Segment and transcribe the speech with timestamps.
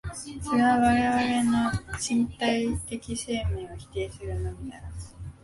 [0.41, 5.13] それは我々の身体的生命を否定するのみならず、